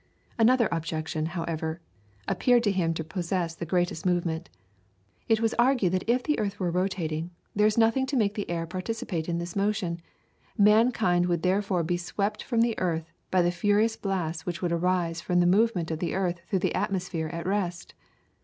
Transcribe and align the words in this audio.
Another 0.39 0.67
objection, 0.71 1.27
however, 1.27 1.79
appeared 2.27 2.63
to 2.63 2.71
him 2.71 2.91
to 2.95 3.03
possess 3.03 3.53
the 3.53 3.67
gravest 3.67 4.03
moment. 4.03 4.49
It 5.27 5.41
was 5.41 5.53
argued 5.59 5.91
that 5.91 6.09
if 6.09 6.23
the 6.23 6.39
earth 6.39 6.59
were 6.59 6.71
rotating, 6.71 7.29
there 7.55 7.67
is 7.67 7.77
nothing 7.77 8.07
to 8.07 8.15
make 8.17 8.33
the 8.33 8.49
air 8.49 8.65
participate 8.65 9.29
in 9.29 9.37
this 9.37 9.55
motion, 9.55 10.01
mankind 10.57 11.27
would 11.27 11.43
therefore 11.43 11.83
be 11.83 11.97
swept 11.97 12.41
from 12.41 12.61
the 12.61 12.75
earth 12.79 13.11
by 13.29 13.43
the 13.43 13.51
furious 13.51 13.95
blasts 13.95 14.43
which 14.43 14.59
would 14.59 14.71
arise 14.71 15.21
from 15.21 15.39
the 15.39 15.45
movement 15.45 15.91
of 15.91 15.99
the 15.99 16.15
earth 16.15 16.39
through 16.47 16.61
an 16.63 16.75
atmosphere 16.75 17.27
at 17.27 17.45
rest. 17.45 17.93